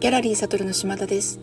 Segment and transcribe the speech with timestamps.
[0.00, 1.38] ギャラリーサトルの島田です。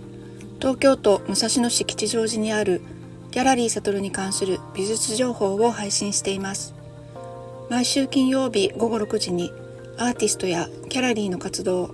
[0.59, 2.81] 東京都武蔵野市吉祥寺にある
[3.29, 6.73] ギャラリーサトルに関する美術情報を配信しています。
[7.69, 9.51] 毎週金曜日午後6時に
[9.99, 11.93] アーティストやギャラリーの活動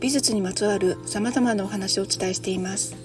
[0.00, 2.96] 美術にまつわる様々なお話をお伝えしています。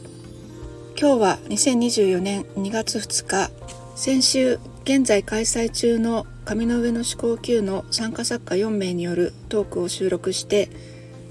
[0.98, 3.52] 今日は2024年2月2日
[3.98, 10.70] 先週現在開催中の紙の上の思考級の参加作家4名によるトークを収録して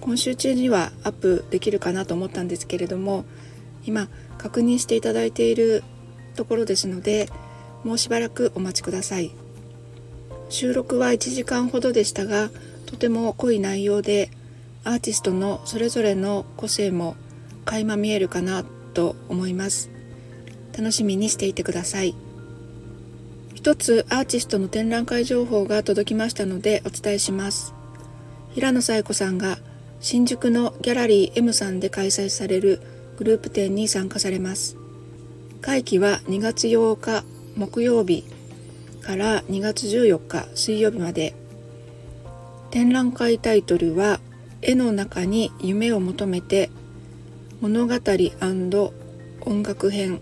[0.02, 3.24] 今週中にはアップできるかなと思ったんですけれども
[3.86, 5.84] 今確認していただいている
[6.34, 7.28] ところですので
[7.84, 9.30] もうしばらくお待ちください。
[10.50, 12.50] 収録は1時間ほどでしたが
[12.84, 14.30] とても濃い内容で
[14.84, 17.16] アーティストのそれぞれの個性も
[17.64, 19.88] 垣間見えるかなと思います。
[20.76, 22.14] 楽しみにしていてください。
[23.54, 27.72] 一つアーティストの展覧会情報が届きましたのでお伝えします。
[28.50, 29.58] 平野紗子さんが
[30.02, 32.80] 新宿のギャラリー M さんで開催される
[33.18, 34.76] グループ展に参加されます。
[35.60, 37.24] 会期は2月8日
[37.56, 38.24] 木曜日
[39.00, 41.36] から2月14日水曜日まで。
[42.72, 44.18] 展覧会タイトルは
[44.60, 46.68] 絵の中に夢を求めて
[47.60, 47.94] 物語
[49.46, 50.20] 音楽編。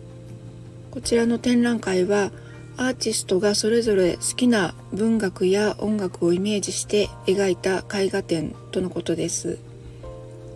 [0.91, 2.33] こちらの展覧会は
[2.77, 9.70] アーティストがそれぞれ好きな文学や音楽をイメージして描いた絵画展とのことです。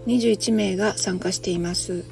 [0.07, 2.05] 21名が参加しています。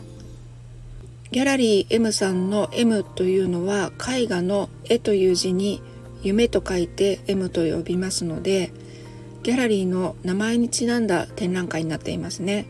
[1.31, 5.83] ギャラリー M さんの M というのは絵画の絵という字に
[6.23, 8.71] 夢と書いて M と呼びますので
[9.43, 12.67] ギャラリーの名前にちなんだ展覧会になっていますね。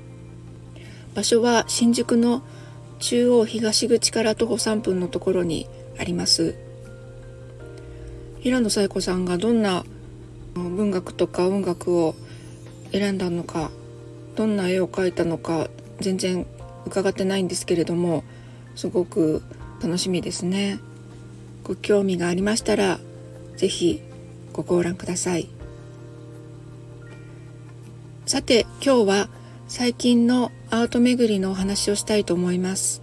[1.15, 2.43] 場所は新宿の
[2.99, 6.55] 中央東口から徒歩3分のところにあります。
[8.41, 9.85] 平野紗友子さんがどんな
[10.55, 12.15] 文学とか音楽を
[12.93, 13.71] 選んだのか
[14.37, 15.69] どんな絵を描いたのか
[16.01, 16.47] 全然
[16.87, 18.25] 伺ってないんですけれども
[18.75, 19.43] すごく
[19.83, 20.79] 楽しみですね。
[21.65, 22.99] ご興味がありましたら
[23.57, 24.01] 是非
[24.53, 25.49] ごご覧ください。
[28.27, 29.29] さて今日は
[29.69, 33.03] 最近のアート巡りのお話をしたいと思います。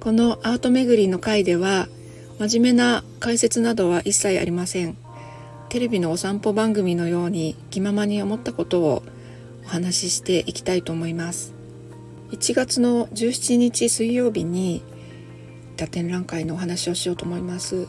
[0.00, 1.88] このアート巡りの回では
[2.38, 4.96] 真面目な解説などは一切ありません。
[5.68, 9.02] テレビのお散歩番組のように気ままに思ったことを
[9.64, 11.54] お話ししていきたいと思います。
[12.30, 14.82] 1月の17日水曜日に
[15.76, 17.86] た展覧会のお話をしようと思います。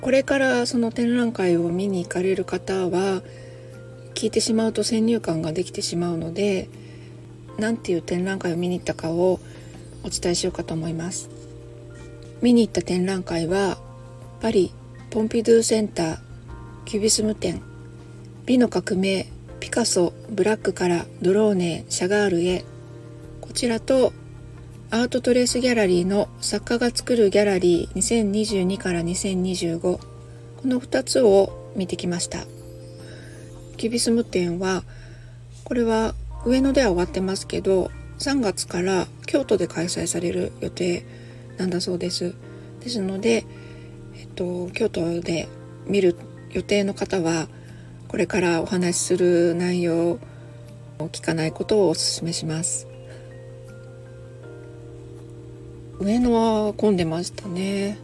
[0.00, 3.22] これからその展覧会を見に行かれる方は
[4.14, 6.68] 聞いてしまうと先入観ができてしまうので
[7.58, 9.40] 何ていう展覧会を見に行ったかを
[10.04, 11.30] お伝えしようかと思います。
[12.42, 13.78] 見に行った展覧会は
[14.40, 14.72] パリ
[15.10, 16.18] ポンピドゥセンター
[16.84, 17.62] キュビスム展
[18.44, 19.26] 美の革命
[19.66, 22.64] ピカソブラックからドローネシャガールへ。
[23.40, 24.12] こちらと
[24.92, 30.00] アートトレースギャラリーの作家が作るギャラリー2022から2025こ
[30.62, 32.46] の2つを見てきました。
[33.76, 34.84] キュビスム展は
[35.64, 37.90] これは上野では終わってますけど
[38.20, 41.04] 3月から京都で開催される予定
[41.56, 42.36] なんだそうです。
[42.78, 43.44] ですので、
[44.14, 45.48] えっと、京都で
[45.88, 46.14] 見る
[46.52, 47.48] 予定の方は
[48.08, 50.18] これからお話しする内容を
[50.98, 52.86] 聞かないことをお勧めします。
[55.98, 57.98] 上野は混んでましたね。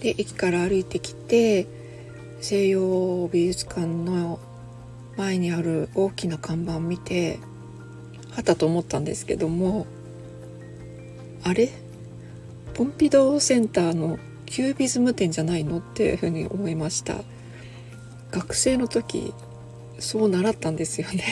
[0.00, 1.66] で駅から歩いてきて
[2.40, 4.38] 西洋美術館の
[5.16, 7.38] 前にある大きな看板見て
[8.30, 9.86] はたと思ったんですけども
[11.42, 11.68] あれ？
[12.72, 15.78] ポンピドーセンターのキュービズム展じゃないの？
[15.78, 17.16] っていうふうに思いました。
[18.30, 19.34] 学生の時
[19.98, 21.24] そう習ったんですよね。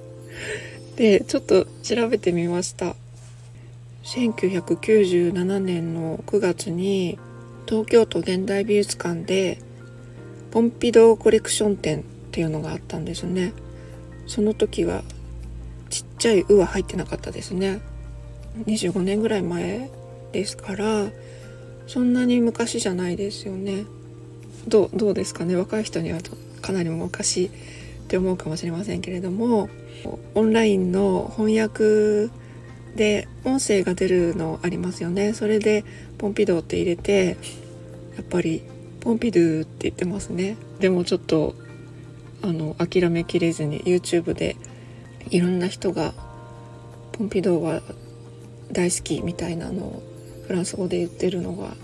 [0.96, 2.96] でちょっと調べてみました。
[4.04, 7.18] 1997年の9月に
[7.66, 9.58] 東京都現代美術館で
[10.52, 13.52] ポンピドーコレクション展っていうのがあったんですね。
[14.26, 15.02] その時は
[15.90, 17.80] ちっちゃい「う」は入ってなかったですね。
[18.64, 19.90] 25年ぐらい前
[20.32, 21.10] ですから
[21.86, 23.84] そんなに昔じゃないですよね。
[24.68, 25.56] どうどうですかね？
[25.56, 26.20] 若い人には
[26.60, 27.50] かなり昔っ
[28.08, 29.68] て思うかもしれませんけれども
[30.34, 32.30] オンラインの翻訳
[32.94, 35.32] で音声が出るのありますよね。
[35.34, 35.84] それで
[36.18, 37.36] ポンピドーって入れて
[38.16, 38.62] やっぱり
[39.00, 40.56] ポンピドゥって言ってますね。
[40.80, 41.54] でもちょっと
[42.42, 44.56] あの諦めきれずに YouTube で
[45.30, 46.12] いろんな人が
[47.12, 47.82] ポンピドーは
[48.72, 50.02] 大好きみたいなのを
[50.46, 51.74] フランス語で言ってるのが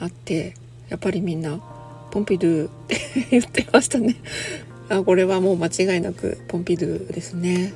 [0.00, 0.54] あって
[0.88, 1.60] やっぱりみんな
[2.14, 2.96] ポンピドゥって
[3.32, 4.14] 言ってましたね。
[4.88, 7.74] あこれはもう間違いなくポンピドゥですね。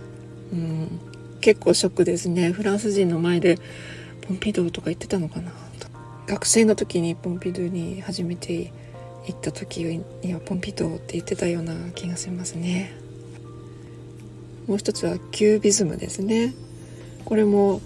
[0.52, 1.00] うん。
[1.40, 2.52] 結構ショックですね。
[2.52, 3.58] フランス人の前で
[4.29, 5.50] ポンピドーとか言ってたのかな
[5.81, 5.88] と。
[6.29, 8.70] 学生の時にポンピドゥに初めて
[9.26, 9.79] 行った時
[10.23, 12.93] にはポンピドーって言ってたような気がしますね。
[14.69, 16.55] もう一つはキュービズムですね。
[17.25, 17.81] これも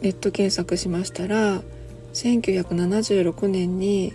[0.00, 1.60] ネット検索しましたら
[2.14, 4.14] 1976年に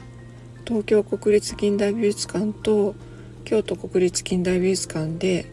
[0.65, 2.95] 東京国立近代美術館と
[3.43, 5.45] 京都国立近代美術館で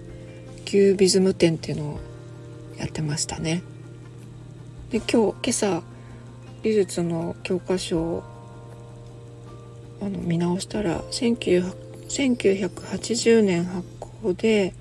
[0.65, 2.01] キュービズム展っていうのを
[2.79, 3.65] やってましたね。
[4.91, 5.83] で今日今朝
[6.63, 8.23] 美術の教科書を
[10.01, 14.75] あの見直したら1980年発行で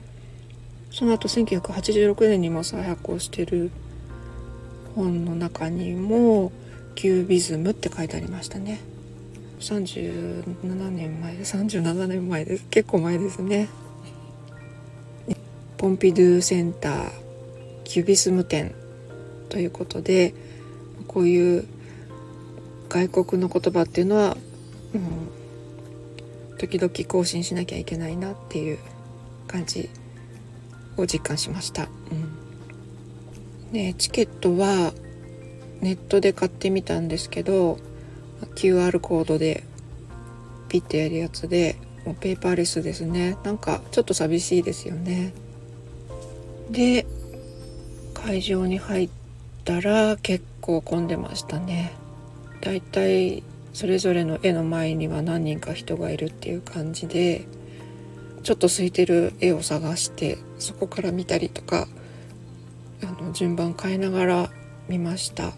[0.91, 3.71] その後1986年にも再発行してる
[4.95, 6.51] 本の中にも
[6.95, 8.79] キュービズムって書いてありましたね
[9.59, 12.65] 37年前37年前です。
[12.69, 13.69] 結構前ですね。
[15.77, 17.11] ポンピドゥセンター
[17.85, 18.73] キュビスム展
[19.47, 20.33] ということで
[21.07, 21.65] こういう
[22.89, 24.35] 外国の言葉っていうのは、
[24.93, 28.79] うん、時々更新しなきゃいけないなっていう
[29.47, 29.89] 感じ
[30.97, 31.87] を実感しました。
[32.11, 34.93] うん、でチケットは
[35.81, 37.79] ネットで買ってみたんですけど
[38.55, 39.63] QR コードで
[40.67, 43.37] ピッてやるやつでもうペーパーレスですね。
[43.43, 45.33] なんかちょっと寂しいですよね。
[46.71, 47.05] で
[48.13, 49.09] 会場に入っ
[49.65, 51.93] たら結構混んでましたね。
[52.61, 53.43] だいたい
[53.73, 57.45] それぞれの絵の前には何人か人がいるっていう感じで
[58.43, 61.87] ちょっと空いてる絵を探してそこから見たりとか
[63.03, 64.49] あの順番変えながら
[64.87, 65.53] 見ました。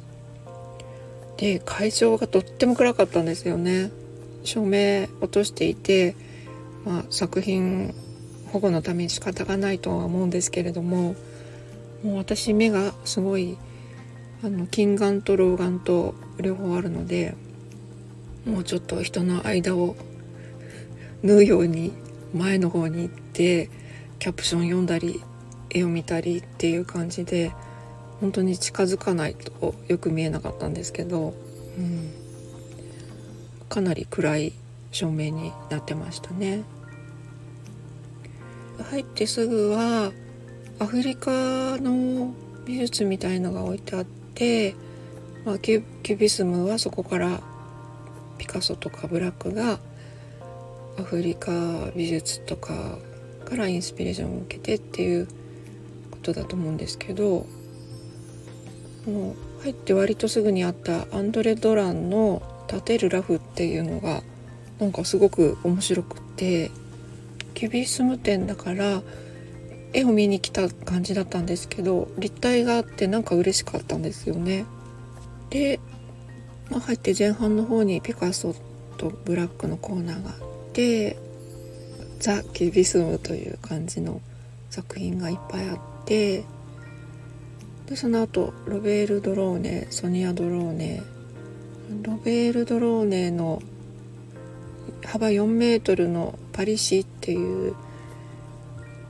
[1.41, 3.89] で会場がとっても暗かったんですよね。
[4.43, 6.15] 照明落としていて、
[6.85, 7.95] まあ、作品
[8.51, 11.15] 保護のために仕方がないとは思うんですけれども
[12.03, 13.57] もう私目がすごい
[14.43, 17.35] あの近眼と老眼と両方あるので
[18.45, 19.95] もうちょっと人の間を
[21.23, 21.91] 縫うように
[22.33, 23.69] 前の方に行って
[24.19, 25.21] キャプション読んだり
[25.69, 27.51] 絵を見たりっていう感じで
[28.21, 31.33] 本当に近づかないとよく見えなかったんですけど、
[31.77, 32.11] うん、
[33.67, 34.53] かなり暗い
[34.91, 36.63] 照明になってましたね。
[38.89, 40.11] 入ってすぐは
[40.79, 42.33] アフリカの
[42.65, 44.75] 美術みたいのが置いてあって、
[45.45, 47.41] まあ、キュキュビスムはそこから
[48.37, 49.79] ピカソとかブラックが
[50.99, 51.51] アフリカ
[51.95, 52.97] 美術とか
[53.45, 55.27] からインスピレーションを受けてっていう
[56.11, 57.45] ことだと思うんですけど
[59.05, 64.23] もう入って割とすぐにあったアンドレ・ドランの「立てるラフ」っていうのが
[64.79, 66.71] なんかすごく面白くて
[67.53, 69.03] キュビスム展だから
[69.93, 74.65] 絵を見に来た感じだったんですけど立体があってなんか嬉しかったんですよね。
[75.49, 75.79] で、
[76.69, 78.55] まあ、入って前半の方にピカソ
[78.97, 80.37] とブラックのコーナーがあっ
[80.73, 81.17] て
[82.19, 84.21] ザ・キュビスムという感じの
[84.69, 86.45] 作品がいっぱいあって
[87.91, 91.03] でその後ロベール・ドローネソニア・ドローネ。
[92.03, 93.61] ロベール・ドローネの
[95.05, 97.75] 幅4メートルのパリシっていう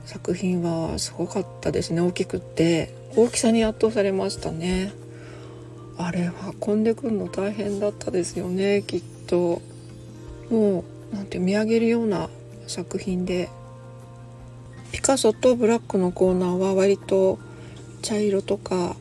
[0.04, 2.92] 作品はすごかったですね大きくって。
[3.14, 4.92] 大きさに圧倒されましたね。
[5.96, 6.32] あれ
[6.66, 9.62] 運んでくるの大変だったですよねきっと。
[10.50, 12.28] もうなんて見上げるような
[12.66, 13.48] 作品で。
[14.90, 17.38] ピカソとブラックのコーナーは割と
[18.02, 18.96] 茶色とか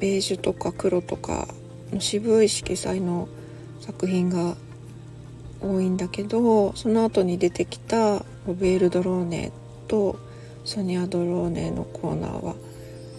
[0.00, 1.48] ベージュとか黒とか
[1.92, 3.28] の渋い色彩の
[3.80, 4.56] 作品が
[5.60, 9.50] 多いんだけどその後に出てきたロベール・ドローネ
[9.88, 10.18] と
[10.64, 12.54] ソニア・ドローネのコーナーは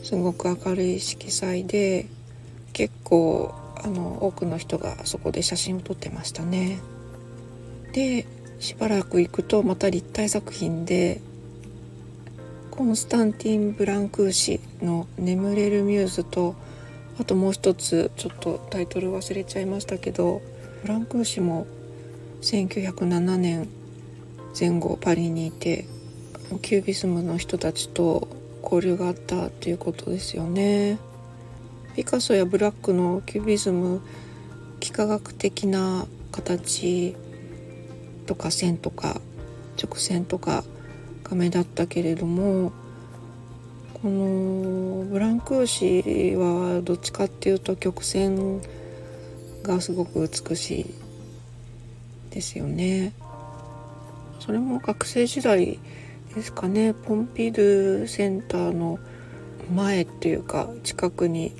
[0.03, 2.07] すごく明るい色彩で
[2.73, 6.79] 結構あの多くの人がそこで写真を撮ってましたね。
[7.93, 8.25] で
[8.59, 11.21] しばらく行くとまた立体作品で
[12.79, 16.55] コンスタンティン・ブランクーシの「眠れるミューズ」と
[17.19, 20.41] あともう一つちょっとタイトル忘れちゃいましたけど
[20.83, 21.67] ブランクーシも
[22.41, 23.67] 1907年
[24.57, 25.87] 前後パリにいて
[26.61, 28.29] キュービスムの人たちと
[28.63, 30.99] 交流があったということですよね。
[31.97, 33.99] ピカソやブラックのキュービズム
[34.79, 37.17] 幾何学的な形
[38.25, 39.19] とか線とか
[39.77, 40.63] 直線とか
[41.29, 42.71] が目立ったけれども
[44.01, 48.61] このブランクーシはどっちかっていうと曲線
[49.61, 50.85] がすごく美しい
[52.29, 53.11] ですよね。
[54.39, 55.79] それも学生時代
[56.33, 58.99] ですかねポンピドゥセンターの
[59.73, 61.51] 前っていうか近くに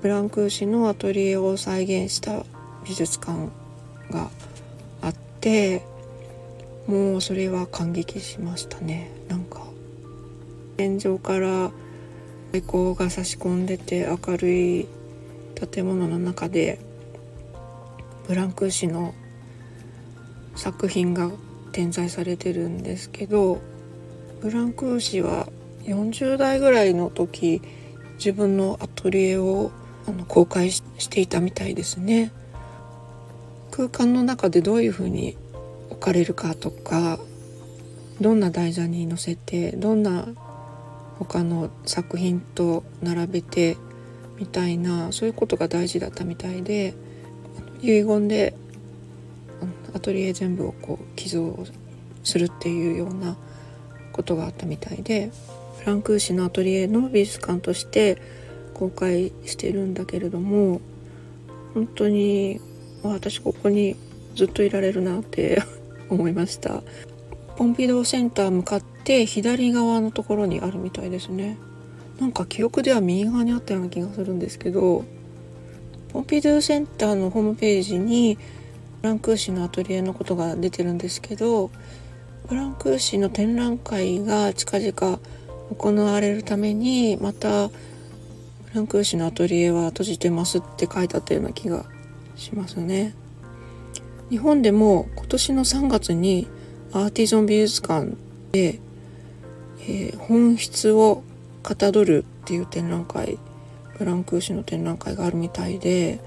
[0.00, 2.44] ブランクーシのアトリエを再現した
[2.86, 3.50] 美術館
[4.10, 4.30] が
[5.02, 5.82] あって
[6.90, 9.62] もうそれは感激しましたねなんか
[10.76, 11.70] 天井から
[12.50, 14.88] 太鼓が差し込んでて明るい
[15.54, 16.80] 建物の中で
[18.26, 19.14] ブランクーシの
[20.56, 21.30] 作品が
[21.70, 23.60] 点在されてるんですけど
[24.40, 25.46] ブランクーシは
[25.84, 27.62] 40代ぐらいの時
[28.14, 29.70] 自分のアトリエを
[30.08, 32.32] あの公開していたみたいですね。
[33.70, 35.36] 空間の中でどういうふうに
[36.00, 37.18] かれるかとか
[38.20, 40.28] どんな台座に載せてどんな
[41.18, 43.76] 他の作品と並べて
[44.38, 46.94] みたいなそういうことが大事だったみたいで
[47.82, 48.54] 遺言で
[49.94, 51.66] アトリエ全部をこう寄贈
[52.24, 53.36] するっていうような
[54.12, 55.30] ことがあったみたいで
[55.78, 58.20] フランクーシのアトリエの美術館として
[58.74, 60.80] 公開してるんだけれども
[61.74, 62.60] 本当に
[63.02, 63.96] 私ここに
[64.34, 65.62] ずっといられるなって
[66.10, 66.82] 思いました
[67.56, 71.58] ポンピドーセンター向かって左側のところにあるみたいですね
[72.20, 75.04] なんか記憶では右側にあったような気がするんですけど
[76.12, 78.36] ポンピドゥセンターのホームページに
[79.00, 81.70] フランクーシのアトリエのことが出てるんですけど
[82.48, 85.20] フランクーシの展覧会が近々
[85.76, 87.74] 行われるためにまたフ
[88.74, 91.84] ランクーシのアトリエは閉じてますって書いてあったような気が
[92.36, 93.14] しますね。
[94.30, 96.46] 日本でも今年の3月に
[96.92, 98.12] アーティゾン美術館
[98.52, 98.80] で、
[99.82, 101.24] えー、本質を
[101.64, 103.38] かたどるっていう展覧会
[103.98, 106.20] フランクーシの展覧会があるみたいで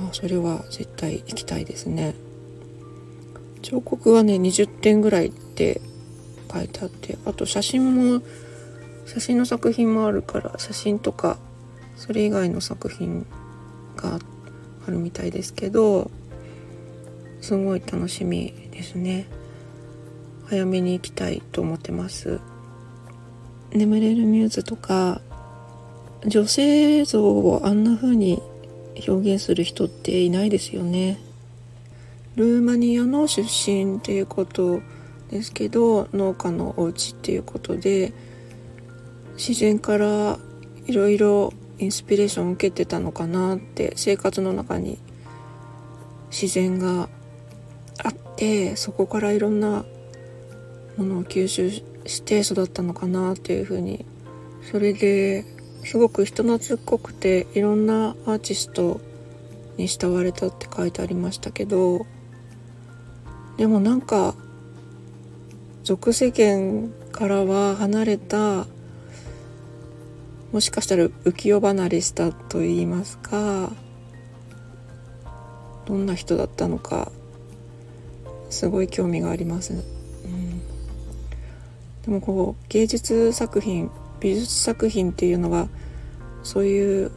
[0.00, 2.14] あそれは絶対行きたいですね。
[3.62, 5.80] 彫刻はね20点ぐらいって
[6.52, 8.22] 書いてあってあと写真も
[9.06, 11.38] 写真の作品もあるから写真とか
[11.96, 13.26] それ以外の作品
[13.96, 14.20] が
[14.86, 16.10] あるみたいですけど
[17.40, 19.26] すごい楽しみですね。
[20.46, 22.40] 早めに行きたいと思ってます。
[23.70, 25.20] 眠れるミューズとか
[26.26, 28.42] 女性像をあんな風に
[29.06, 31.18] 表現する人っていないですよね。
[32.36, 34.80] ルーマニアの出身っていうこと
[35.30, 38.12] ですけど農家のお家っていうことで
[39.36, 40.38] 自然から
[40.86, 44.98] いろいろインスピレーションを受けてたのかなって生活の中に
[46.30, 47.08] 自然が
[48.38, 49.84] てそこからいろんな
[50.96, 54.06] ものを吸収して育ったのかなっていうふうに
[54.70, 55.44] それで
[55.84, 59.00] すごく人懐っこくていろんなアーティスト
[59.76, 62.06] に慕われたって書いてありましたけど
[63.56, 64.34] でもなんか
[65.82, 68.66] 俗世間からは離れた
[70.52, 73.72] もしかしたら浮世離れしたと言いますか
[75.86, 77.10] どんな人だったのか
[78.50, 79.76] すごい興味があります、う
[80.28, 80.60] ん、
[82.02, 83.90] でもこう芸術作品
[84.20, 85.68] 美術作品っていうのは
[86.42, 87.10] そういう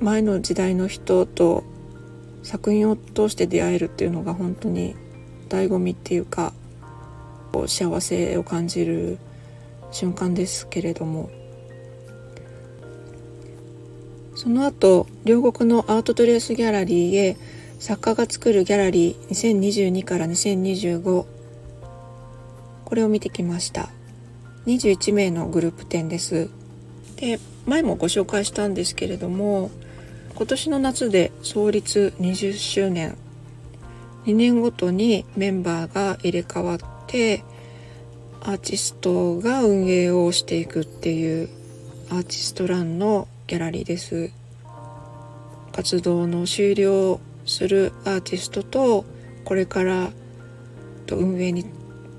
[0.00, 1.64] 前の時代の人と
[2.42, 4.96] 作品を通して出会えるっていうのが本当に
[5.48, 6.52] 醍醐味っていうか
[7.66, 9.18] 幸せを感じる
[9.90, 11.30] 瞬間ですけれども。
[14.40, 17.36] その後両国のアートトレースギャラリーへ
[17.80, 21.24] 作家が作るギャラリー2022から2025
[22.84, 23.88] これを見てきました。
[24.66, 26.50] 21名のグループ展です。
[27.16, 29.70] で前もご紹介したんですけれども
[30.34, 33.16] 今年の夏で創立20周年。
[34.26, 37.42] 2年ごとにメンバーが入れ替わって
[38.42, 41.48] アーティストが運営をしていくっていう
[42.10, 44.30] アーティストランのギャラリーです。
[45.72, 47.20] 活動の終了
[47.50, 49.04] するアーティストと
[49.44, 50.10] これから
[51.10, 51.64] 運営に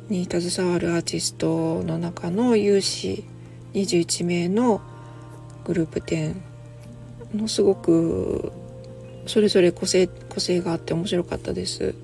[0.10, 3.24] に携わるアーティストの中の有志
[3.74, 4.82] 21名の
[5.64, 6.44] グループ展
[7.34, 8.52] のすごく
[9.26, 11.96] それぞれ個性個性があって面白かったです。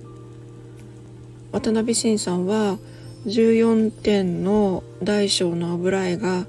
[1.51, 2.77] 渡辺晋さんは
[3.25, 6.45] 14点の大小の油絵が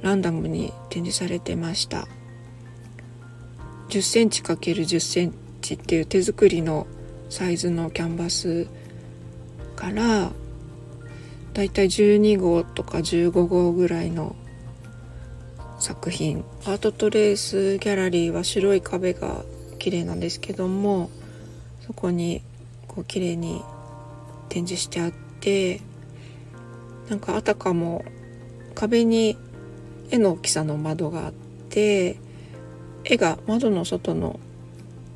[0.00, 2.08] ランダムに展示されてました。
[3.90, 6.86] 10センチ ×10 チっていう手作りの
[7.30, 8.66] サイズのキャンバス
[9.76, 10.32] から
[11.54, 14.36] だいたい12号とか15号ぐらいの
[15.78, 16.44] 作品。
[16.64, 19.44] アートトレースギャラリーは白い壁が
[19.78, 21.10] 綺麗なんですけども
[21.80, 22.42] そこに
[22.86, 23.62] こう綺麗に
[24.48, 25.80] 展示してあって
[27.08, 28.04] なんかあたかも
[28.74, 29.36] 壁に
[30.10, 31.32] 絵の大きさの窓があっ
[31.68, 32.16] て
[33.04, 34.38] 絵が窓の外の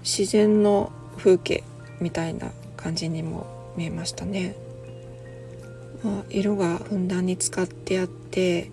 [0.07, 1.65] 自然の風景
[2.01, 4.55] みたいな感じにも見えましたね。
[6.05, 8.71] まあ、色がふんだんに使ってあって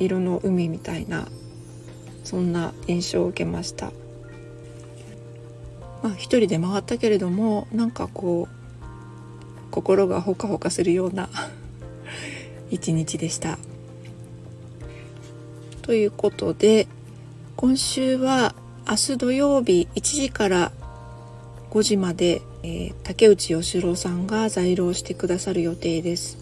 [0.00, 1.28] 色の海みたいな
[2.24, 3.92] そんな印象を受けました。
[6.02, 11.28] まあ、一人で回ったけれどもなんかこう心がほかほかするような
[12.70, 13.56] 一日でした。
[15.82, 16.88] ということで
[17.54, 18.56] 今週は
[18.90, 20.72] 明日土曜日1時から
[21.70, 26.38] 5時まで、えー、竹内義郎さんが在廊してくださる予定です。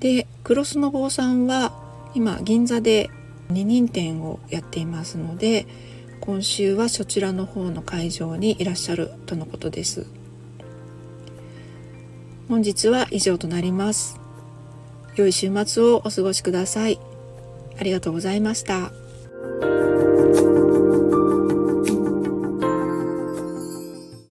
[0.00, 1.72] でクロスの坊さんは
[2.14, 3.10] 今銀座で
[3.50, 5.66] 二人展をやっていますので
[6.20, 10.06] 今週はそちらの方の会場にいらっしゃるとのことです
[12.48, 14.18] 本日は以上となります
[15.14, 16.98] 良い週末をお過ごしください
[17.78, 19.95] ありがとうございました。